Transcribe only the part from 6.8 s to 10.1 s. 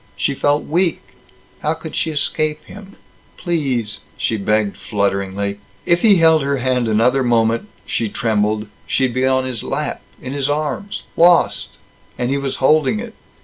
another moment, she trembled, she'd be on his lap,